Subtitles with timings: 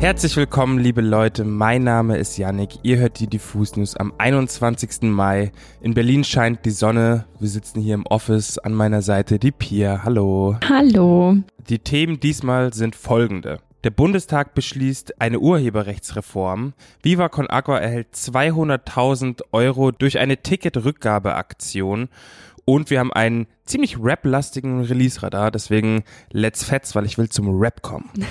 [0.00, 1.42] Herzlich willkommen, liebe Leute.
[1.42, 2.78] Mein Name ist Yannick.
[2.84, 5.02] Ihr hört die Diffus News am 21.
[5.02, 5.50] Mai.
[5.80, 7.24] In Berlin scheint die Sonne.
[7.40, 8.58] Wir sitzen hier im Office.
[8.58, 10.04] An meiner Seite die Pia.
[10.04, 10.56] Hallo.
[10.68, 11.38] Hallo.
[11.68, 13.58] Die Themen diesmal sind folgende.
[13.82, 16.74] Der Bundestag beschließt eine Urheberrechtsreform.
[17.02, 22.08] Viva Con Agua erhält 200.000 Euro durch eine Ticketrückgabeaktion.
[22.64, 26.02] Und wir haben einen ziemlich rap-lastigen Release-Radar, deswegen
[26.32, 28.10] let's fetz, weil ich will zum Rap kommen.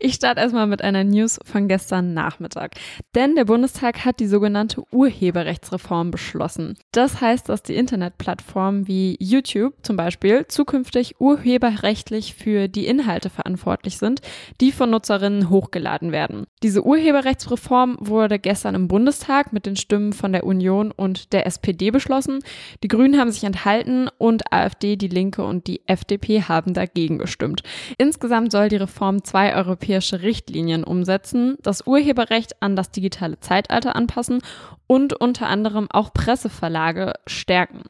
[0.00, 2.72] Ich starte erstmal mit einer News von gestern Nachmittag.
[3.14, 6.76] Denn der Bundestag hat die sogenannte Urheberrechtsreform beschlossen.
[6.92, 13.98] Das heißt, dass die Internetplattformen wie YouTube zum Beispiel zukünftig urheberrechtlich für die Inhalte verantwortlich
[13.98, 14.20] sind,
[14.60, 16.46] die von Nutzerinnen hochgeladen werden.
[16.62, 21.90] Diese Urheberrechtsreform wurde gestern im Bundestag mit den Stimmen von der Union und der SPD
[21.90, 22.40] beschlossen.
[22.82, 27.18] Die Grünen haben sich enthalten und AfD AfD, die Linke und die FDP haben dagegen
[27.18, 27.62] gestimmt.
[27.98, 34.40] Insgesamt soll die Reform zwei europäische Richtlinien umsetzen, das Urheberrecht an das digitale Zeitalter anpassen
[34.92, 37.84] und unter anderem auch Presseverlage stärken.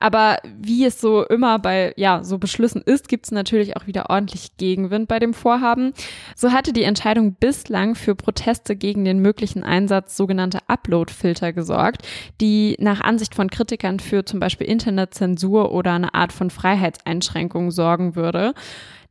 [0.00, 4.10] Aber wie es so immer bei ja, so Beschlüssen ist, gibt es natürlich auch wieder
[4.10, 5.94] ordentlich Gegenwind bei dem Vorhaben.
[6.36, 12.06] So hatte die Entscheidung bislang für Proteste gegen den möglichen Einsatz sogenannter Upload-Filter gesorgt,
[12.40, 18.16] die nach Ansicht von Kritikern für zum Beispiel Internetzensur oder eine Art von Freiheitseinschränkungen sorgen
[18.16, 18.54] würde.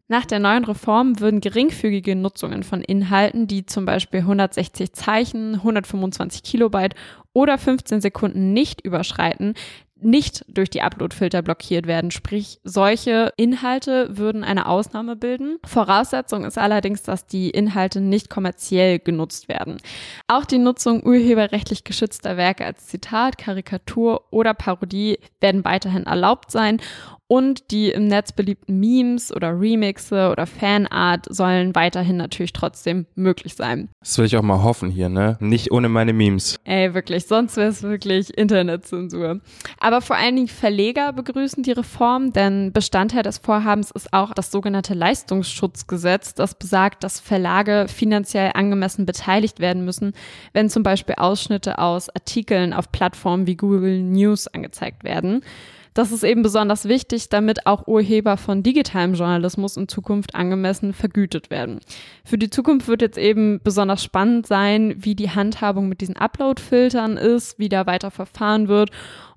[0.08, 6.44] Nach der neuen Reform würden geringfügige Nutzungen von Inhalten, die zum Beispiel 160 Zeichen, 125
[6.44, 6.96] Kilobyte
[7.32, 9.54] oder 15 Sekunden nicht überschreiten,
[10.04, 12.12] nicht durch die Uploadfilter blockiert werden.
[12.12, 15.58] Sprich, solche Inhalte würden eine Ausnahme bilden.
[15.66, 19.78] Voraussetzung ist allerdings, dass die Inhalte nicht kommerziell genutzt werden.
[20.28, 26.80] Auch die Nutzung urheberrechtlich geschützter Werke als Zitat, Karikatur oder Parodie werden weiterhin erlaubt sein
[27.32, 33.56] und die im Netz beliebten Memes oder Remixe oder Fanart sollen weiterhin natürlich trotzdem möglich
[33.56, 33.88] sein.
[34.02, 35.38] Das will ich auch mal hoffen hier, ne?
[35.40, 36.60] Nicht ohne meine Memes.
[36.66, 39.40] Ey, wirklich, sonst wäre es wirklich Internetzensur.
[39.80, 44.52] Aber vor allen Dingen Verleger begrüßen die Reform, denn Bestandteil des Vorhabens ist auch das
[44.52, 50.12] sogenannte Leistungsschutzgesetz, das besagt, dass Verlage finanziell angemessen beteiligt werden müssen,
[50.52, 55.46] wenn zum Beispiel Ausschnitte aus Artikeln auf Plattformen wie Google News angezeigt werden.
[55.94, 61.50] Das ist eben besonders wichtig, damit auch Urheber von digitalem Journalismus in Zukunft angemessen vergütet
[61.50, 61.80] werden.
[62.24, 67.18] Für die Zukunft wird jetzt eben besonders spannend sein, wie die Handhabung mit diesen Upload-Filtern
[67.18, 68.92] ist, wie da weiter verfahren wird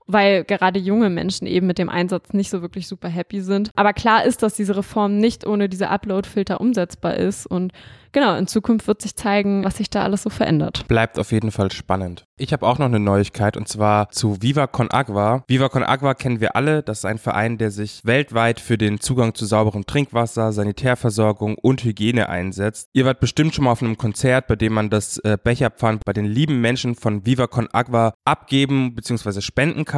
[0.07, 3.71] weil gerade junge Menschen eben mit dem Einsatz nicht so wirklich super happy sind.
[3.75, 7.73] Aber klar ist, dass diese Reform nicht ohne diese Upload-Filter umsetzbar ist und
[8.13, 10.87] genau, in Zukunft wird sich zeigen, was sich da alles so verändert.
[10.89, 12.25] Bleibt auf jeden Fall spannend.
[12.37, 15.45] Ich habe auch noch eine Neuigkeit und zwar zu Viva Con Agua.
[15.47, 16.83] Viva Con Agua kennen wir alle.
[16.83, 21.85] Das ist ein Verein, der sich weltweit für den Zugang zu sauberem Trinkwasser, Sanitärversorgung und
[21.85, 22.89] Hygiene einsetzt.
[22.93, 26.13] Ihr wart bestimmt schon mal auf einem Konzert, bei dem man das äh, Becherpfand bei
[26.13, 29.41] den lieben Menschen von Viva Con Agua abgeben bzw.
[29.41, 29.94] spenden kann.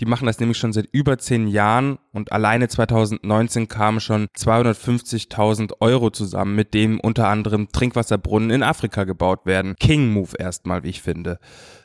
[0.00, 5.74] Die machen das nämlich schon seit über zehn Jahren und alleine 2019 kamen schon 250.000
[5.80, 9.76] Euro zusammen, mit dem unter anderem Trinkwasserbrunnen in Afrika gebaut werden.
[9.78, 11.38] King Move erstmal, wie ich finde.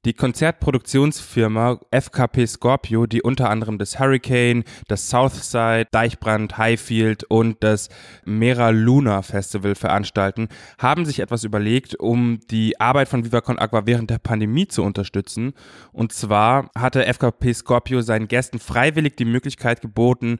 [0.05, 7.89] Die Konzertproduktionsfirma FKP Scorpio, die unter anderem das Hurricane, das Southside, Deichbrand, Highfield und das
[8.23, 14.09] Mera Luna Festival veranstalten, haben sich etwas überlegt, um die Arbeit von Viva Agua während
[14.09, 15.53] der Pandemie zu unterstützen.
[15.91, 20.39] Und zwar hatte FKP Scorpio seinen Gästen freiwillig die Möglichkeit geboten,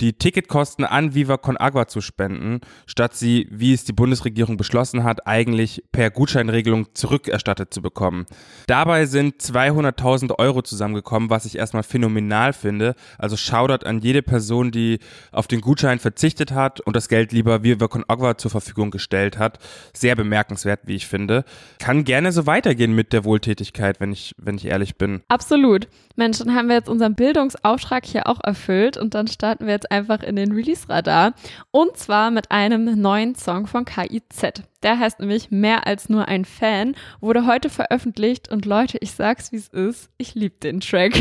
[0.00, 5.04] die Ticketkosten an Viva Con Agua zu spenden, statt sie, wie es die Bundesregierung beschlossen
[5.04, 8.26] hat, eigentlich per Gutscheinregelung zurückerstattet zu bekommen.
[8.66, 12.94] Dabei sind 200.000 Euro zusammengekommen, was ich erstmal phänomenal finde.
[13.18, 14.98] Also Shoutout an jede Person, die
[15.32, 19.38] auf den Gutschein verzichtet hat und das Geld lieber Viva Con Agua zur Verfügung gestellt
[19.38, 19.58] hat.
[19.92, 21.44] Sehr bemerkenswert, wie ich finde.
[21.78, 25.22] Kann gerne so weitergehen mit der Wohltätigkeit, wenn ich, wenn ich ehrlich bin.
[25.28, 25.88] Absolut.
[26.16, 29.89] Mensch, dann haben wir jetzt unseren Bildungsauftrag hier auch erfüllt und dann starten wir jetzt
[29.90, 31.34] einfach in den Release-Radar.
[31.70, 34.62] Und zwar mit einem neuen Song von KIZ.
[34.82, 39.52] Der heißt nämlich Mehr als nur ein Fan, wurde heute veröffentlicht und Leute, ich sag's
[39.52, 41.12] wie es ist, ich liebe den Track.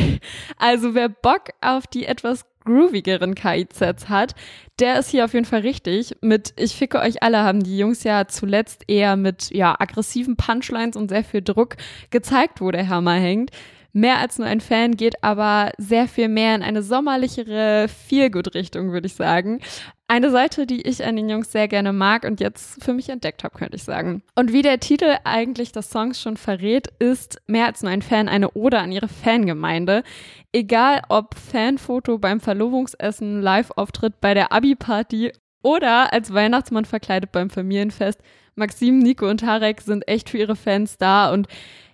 [0.58, 4.36] Also wer Bock auf die etwas groovigeren KIZs hat,
[4.80, 6.16] der ist hier auf jeden Fall richtig.
[6.22, 10.96] Mit Ich ficke euch alle haben die Jungs ja zuletzt eher mit ja aggressiven Punchlines
[10.96, 11.78] und sehr viel Druck
[12.10, 13.52] gezeigt, wo der Hammer hängt
[13.94, 19.08] mehr als nur ein Fan geht aber sehr viel mehr in eine sommerlichere Feelgood-Richtung, würde
[19.08, 19.60] ich sagen.
[20.08, 23.44] Eine Seite, die ich an den Jungs sehr gerne mag und jetzt für mich entdeckt
[23.44, 24.24] habe, könnte ich sagen.
[24.36, 28.28] Und wie der Titel eigentlich des Songs schon verrät, ist mehr als nur ein Fan
[28.28, 30.04] eine Ode an ihre Fangemeinde.
[30.52, 35.32] Egal ob Fanfoto beim Verlobungsessen, Live-Auftritt bei der Abi-Party
[35.62, 38.22] Oder als Weihnachtsmann verkleidet beim Familienfest.
[38.56, 41.48] Maxim, Nico und Tarek sind echt für ihre Fans da und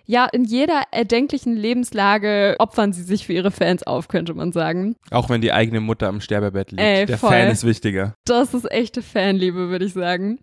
[0.06, 4.96] ja, in jeder erdenklichen Lebenslage opfern sie sich für ihre Fans auf, könnte man sagen.
[5.10, 6.82] Auch wenn die eigene Mutter am Sterbebett liegt.
[6.82, 7.30] Ey, Der voll.
[7.30, 8.14] Fan ist wichtiger.
[8.24, 10.38] Das ist echte Fanliebe, würde ich sagen.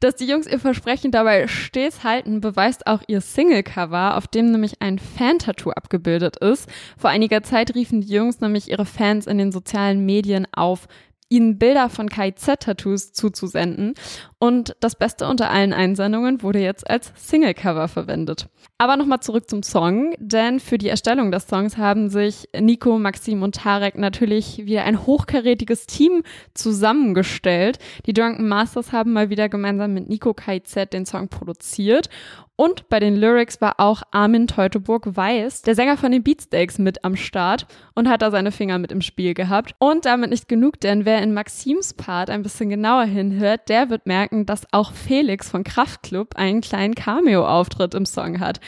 [0.00, 4.82] Dass die Jungs ihr Versprechen dabei stets halten, beweist auch ihr Single-Cover, auf dem nämlich
[4.82, 6.68] ein Fan-Tattoo abgebildet ist.
[6.98, 10.88] Vor einiger Zeit riefen die Jungs nämlich ihre Fans in den sozialen Medien auf,
[11.28, 13.94] ihnen Bilder von KIZ-Tattoos zuzusenden.
[14.38, 18.48] Und das Beste unter allen Einsendungen wurde jetzt als Singlecover verwendet.
[18.76, 23.42] Aber nochmal zurück zum Song, denn für die Erstellung des Songs haben sich Nico, Maxim
[23.42, 26.22] und Tarek natürlich wieder ein hochkarätiges Team
[26.54, 27.78] zusammengestellt.
[28.06, 32.10] Die Drunken Masters haben mal wieder gemeinsam mit Nico KIZ den Song produziert
[32.56, 37.04] und bei den Lyrics war auch Armin Teutoburg Weiß, der Sänger von den Beatsteaks, mit
[37.04, 39.74] am Start und hat da seine Finger mit im Spiel gehabt.
[39.78, 44.06] Und damit nicht genug, denn wer in Maxims Part ein bisschen genauer hinhört, der wird
[44.06, 48.60] merken, dass auch Felix von Kraftklub einen kleinen Cameo-Auftritt im Song hat.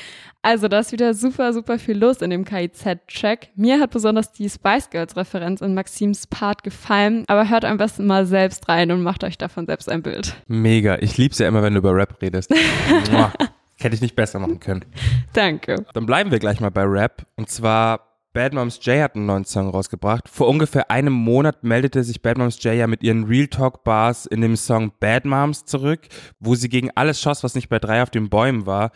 [0.43, 3.49] Also da ist wieder super, super viel los in dem KIZ-Track.
[3.57, 8.27] Mir hat besonders die Spice Girls-Referenz in Maxims Part gefallen, aber hört am besten mal
[8.27, 10.37] selbst rein und macht euch davon selbst ein Bild.
[10.47, 10.99] Mega.
[11.01, 12.55] Ich lieb's ja immer, wenn du über Rap redest.
[13.79, 14.85] Hätte ich nicht besser machen können.
[15.33, 15.85] Danke.
[15.93, 17.27] Dann bleiben wir gleich mal bei Rap.
[17.35, 20.29] Und zwar Bad Moms J hat einen neuen Song rausgebracht.
[20.29, 24.27] Vor ungefähr einem Monat meldete sich Bad Moms J ja mit ihren Real Talk Bars
[24.27, 26.01] in dem Song Bad Moms zurück,
[26.39, 28.91] wo sie gegen alles schoss, was nicht bei drei auf den Bäumen war.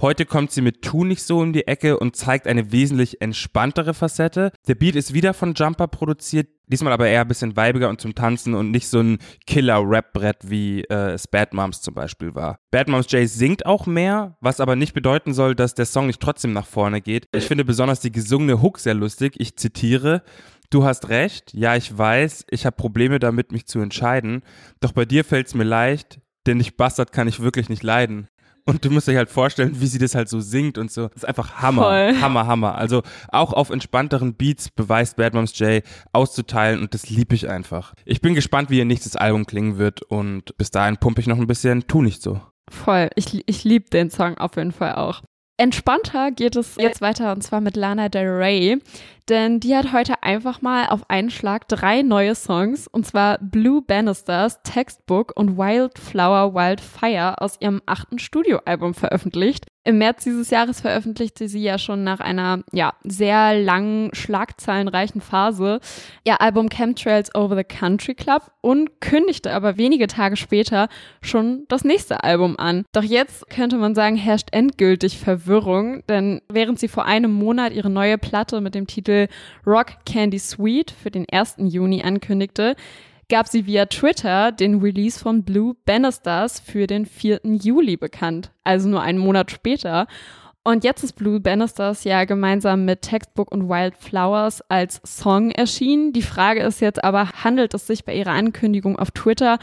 [0.00, 3.94] Heute kommt sie mit Tu nicht so um die Ecke und zeigt eine wesentlich entspanntere
[3.94, 4.52] Facette.
[4.68, 8.14] Der Beat ist wieder von Jumper produziert, diesmal aber eher ein bisschen weibiger und zum
[8.14, 9.18] Tanzen und nicht so ein
[9.48, 12.60] Killer-Rap-Brett wie äh, es Bad Moms zum Beispiel war.
[12.70, 16.20] Bad Moms J singt auch mehr, was aber nicht bedeuten soll, dass der Song nicht
[16.20, 17.26] trotzdem nach vorne geht.
[17.34, 19.34] Ich finde besonders die gesungene Hook sehr lustig.
[19.38, 20.22] Ich zitiere.
[20.70, 24.42] Du hast recht, ja, ich weiß, ich habe Probleme damit, mich zu entscheiden.
[24.78, 28.28] Doch bei dir fällt's mir leicht, denn dich Bastard kann ich wirklich nicht leiden.
[28.68, 31.08] Und du musst dir halt vorstellen, wie sie das halt so singt und so.
[31.08, 31.84] Das ist einfach Hammer.
[31.84, 32.20] Voll.
[32.20, 32.74] Hammer, Hammer.
[32.74, 35.82] Also auch auf entspannteren Beats beweist Bad Moms J
[36.12, 37.94] auszuteilen und das liebe ich einfach.
[38.04, 41.38] Ich bin gespannt, wie ihr nächstes Album klingen wird und bis dahin pumpe ich noch
[41.38, 42.42] ein bisschen, tu nicht so.
[42.70, 43.08] Voll.
[43.14, 45.22] Ich, ich liebe den Song auf jeden Fall auch.
[45.60, 48.78] Entspannter geht es jetzt weiter und zwar mit Lana Del Rey,
[49.28, 53.82] denn die hat heute einfach mal auf einen Schlag drei neue Songs und zwar Blue
[53.82, 59.66] Bannisters, Textbook und Wildflower Wildfire aus ihrem achten Studioalbum veröffentlicht.
[59.88, 65.80] Im März dieses Jahres veröffentlichte sie ja schon nach einer ja, sehr langen, schlagzeilenreichen Phase
[66.24, 70.90] ihr Album Chemtrails Over the Country Club und kündigte aber wenige Tage später
[71.22, 72.84] schon das nächste Album an.
[72.92, 77.88] Doch jetzt könnte man sagen, herrscht endgültig Verwirrung, denn während sie vor einem Monat ihre
[77.88, 79.28] neue Platte mit dem Titel
[79.66, 81.54] Rock Candy Sweet für den 1.
[81.60, 82.76] Juni ankündigte,
[83.28, 87.40] gab sie via Twitter den Release von Blue Bannisters für den 4.
[87.44, 90.06] Juli bekannt, also nur einen Monat später.
[90.64, 96.12] Und jetzt ist Blue Bannisters ja gemeinsam mit Textbook und Wildflowers als Song erschienen.
[96.12, 99.58] Die Frage ist jetzt aber, handelt es sich bei ihrer Ankündigung auf Twitter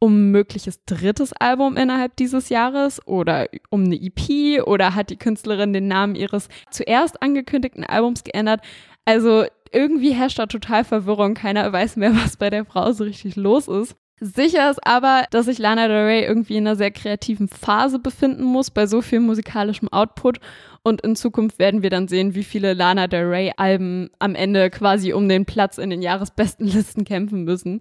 [0.00, 5.72] um mögliches drittes Album innerhalb dieses Jahres oder um eine EP oder hat die Künstlerin
[5.72, 8.60] den Namen ihres zuerst angekündigten Albums geändert?
[9.08, 11.32] Also irgendwie herrscht da total Verwirrung.
[11.32, 13.96] Keiner weiß mehr, was bei der Frau so richtig los ist.
[14.20, 18.42] Sicher ist aber, dass sich Lana Del Rey irgendwie in einer sehr kreativen Phase befinden
[18.42, 20.40] muss, bei so viel musikalischem Output.
[20.82, 24.68] Und in Zukunft werden wir dann sehen, wie viele Lana Del Rey Alben am Ende
[24.68, 27.78] quasi um den Platz in den Jahresbestenlisten kämpfen müssen.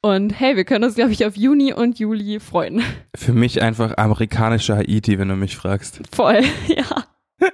[0.00, 2.82] Und hey, wir können uns, glaube ich, auf Juni und Juli freuen.
[3.14, 6.00] Für mich einfach amerikanischer Haiti, wenn du mich fragst.
[6.10, 7.04] Voll, ja.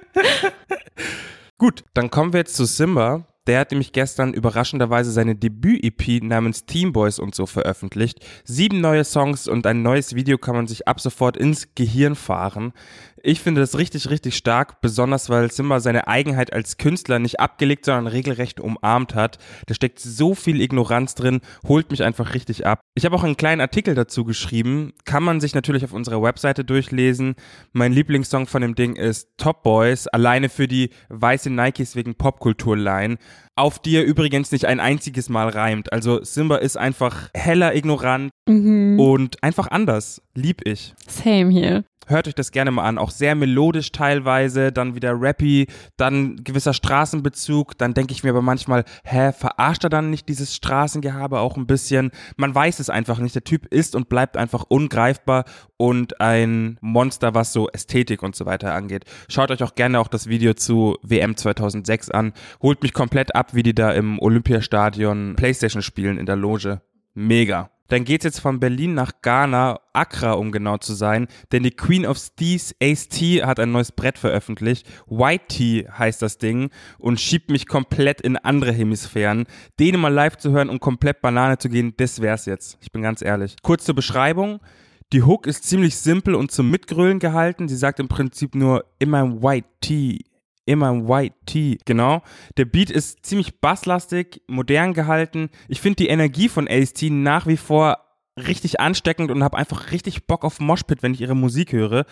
[1.59, 3.25] Gut, dann kommen wir jetzt zu Simba.
[3.47, 8.19] Der hat nämlich gestern überraschenderweise seine Debüt-EP namens Team Boys und so veröffentlicht.
[8.43, 12.73] Sieben neue Songs und ein neues Video kann man sich ab sofort ins Gehirn fahren.
[13.23, 17.85] Ich finde das richtig, richtig stark, besonders weil Simba seine Eigenheit als Künstler nicht abgelegt,
[17.85, 19.37] sondern regelrecht umarmt hat.
[19.65, 22.79] Da steckt so viel Ignoranz drin, holt mich einfach richtig ab.
[22.95, 26.63] Ich habe auch einen kleinen Artikel dazu geschrieben, kann man sich natürlich auf unserer Webseite
[26.63, 27.35] durchlesen.
[27.73, 33.17] Mein Lieblingssong von dem Ding ist Top Boys, alleine für die weiße Nikes wegen Popkultur-Line
[33.57, 35.91] auf die er übrigens nicht ein einziges Mal reimt.
[35.91, 38.99] Also Simba ist einfach heller ignorant mhm.
[38.99, 40.21] und einfach anders.
[40.35, 40.93] Lieb ich.
[41.07, 41.83] Same hier.
[42.07, 42.97] Hört euch das gerne mal an.
[42.97, 47.77] Auch sehr melodisch teilweise, dann wieder rappy, dann gewisser Straßenbezug.
[47.77, 51.67] Dann denke ich mir aber manchmal, hä, verarscht er dann nicht dieses Straßengehabe auch ein
[51.67, 52.11] bisschen?
[52.37, 53.35] Man weiß es einfach nicht.
[53.35, 55.45] Der Typ ist und bleibt einfach ungreifbar
[55.75, 59.05] und ein Monster, was so Ästhetik und so weiter angeht.
[59.29, 62.33] Schaut euch auch gerne auch das Video zu WM 2006 an.
[62.61, 66.81] Holt mich komplett ab, wie die da im Olympiastadion Playstation spielen in der Loge.
[67.13, 67.69] Mega.
[67.87, 72.05] Dann geht's jetzt von Berlin nach Ghana, Accra, um genau zu sein, denn die Queen
[72.05, 74.87] of Steez, Ace T, hat ein neues Brett veröffentlicht.
[75.07, 79.45] White Tea heißt das Ding und schiebt mich komplett in andere Hemisphären.
[79.79, 82.77] Den mal live zu hören und komplett Banane zu gehen, das wär's jetzt.
[82.81, 83.55] Ich bin ganz ehrlich.
[83.63, 84.59] Kurz zur Beschreibung.
[85.13, 87.69] Die Hook ist ziemlich simpel und zum Mitgrölen gehalten.
[87.69, 90.25] Sie sagt im Prinzip nur immer White Tea
[90.67, 91.79] immer White Tea.
[91.85, 92.21] Genau.
[92.57, 95.49] Der Beat ist ziemlich basslastig, modern gehalten.
[95.67, 98.06] Ich finde die Energie von Ace T nach wie vor
[98.37, 102.05] richtig ansteckend und habe einfach richtig Bock auf Moshpit, wenn ich ihre Musik höre.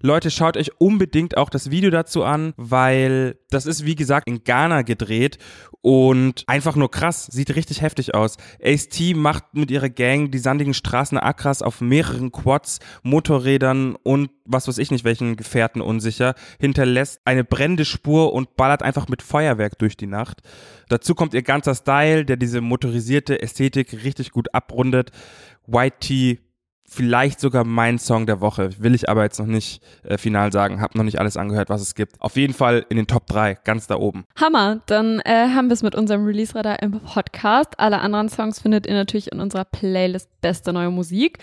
[0.00, 4.44] Leute, schaut euch unbedingt auch das Video dazu an, weil das ist wie gesagt in
[4.44, 5.38] Ghana gedreht
[5.80, 8.36] und einfach nur krass, sieht richtig heftig aus.
[8.62, 14.30] Ace T macht mit ihrer Gang die sandigen Straßen Accras auf mehreren Quads, Motorrädern und
[14.44, 19.22] was weiß ich nicht welchen Gefährten unsicher, hinterlässt eine brennende Spur und ballert einfach mit
[19.22, 20.42] Feuerwerk durch die Nacht.
[20.88, 25.10] Dazu kommt ihr ganzer Style, der diese motorisierte Ästhetik richtig gut abrundet.
[25.68, 26.38] White Tee
[26.88, 28.70] vielleicht sogar mein Song der Woche.
[28.78, 30.80] Will ich aber jetzt noch nicht äh, final sagen.
[30.80, 32.20] Hab noch nicht alles angehört, was es gibt.
[32.20, 34.24] Auf jeden Fall in den Top 3, ganz da oben.
[34.40, 37.78] Hammer, dann äh, haben wir es mit unserem Release-Radar im Podcast.
[37.78, 41.38] Alle anderen Songs findet ihr natürlich in unserer Playlist Beste Neue Musik.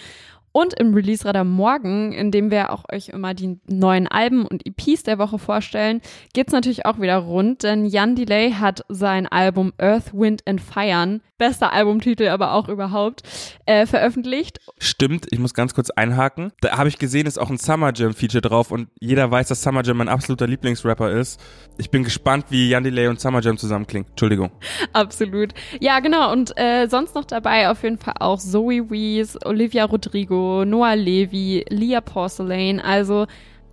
[0.51, 5.03] Und im Release-Radar morgen, in dem wir auch euch immer die neuen Alben und EPs
[5.03, 6.00] der Woche vorstellen,
[6.34, 11.20] geht's natürlich auch wieder rund, denn Jan Delay hat sein Album Earth, Wind and Fire,
[11.38, 13.24] bester Albumtitel aber auch überhaupt,
[13.65, 14.60] äh, veröffentlicht.
[14.77, 16.51] Stimmt, ich muss ganz kurz einhaken.
[16.62, 19.62] Da habe ich gesehen, ist auch ein Summer Jam Feature drauf und jeder weiß, dass
[19.62, 21.39] Summer Jam mein absoluter Lieblingsrapper ist.
[21.77, 24.08] Ich bin gespannt, wie Jan Delay und Summer Jam zusammenklingen.
[24.10, 24.51] Entschuldigung.
[24.94, 25.54] Absolut.
[25.80, 26.32] Ja, genau.
[26.32, 31.65] Und äh, sonst noch dabei auf jeden Fall auch Zoe Wees, Olivia Rodrigo, Noah Levy,
[31.70, 32.80] Leah Porcelain.
[32.80, 33.27] Also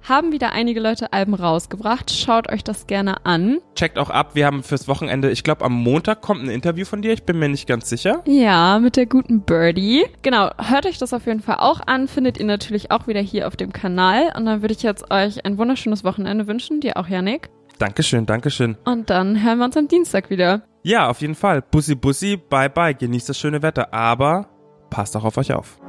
[0.08, 2.10] haben wieder einige Leute Alben rausgebracht.
[2.10, 3.58] Schaut euch das gerne an.
[3.74, 4.34] Checkt auch ab.
[4.34, 7.12] Wir haben fürs Wochenende, ich glaube am Montag kommt ein Interview von dir.
[7.12, 8.22] Ich bin mir nicht ganz sicher.
[8.26, 10.04] Ja, mit der guten Birdie.
[10.22, 12.08] Genau, hört euch das auf jeden Fall auch an.
[12.08, 14.32] Findet ihr natürlich auch wieder hier auf dem Kanal.
[14.36, 16.80] Und dann würde ich jetzt euch ein wunderschönes Wochenende wünschen.
[16.80, 17.50] Dir auch, Janik.
[17.78, 18.76] Dankeschön, Dankeschön.
[18.84, 20.62] Und dann hören wir uns am Dienstag wieder.
[20.82, 21.62] Ja, auf jeden Fall.
[21.62, 22.94] Bussi, bussi, bye, bye.
[22.94, 23.92] Genießt das schöne Wetter.
[23.92, 24.48] Aber
[24.90, 25.81] passt auch auf euch auf.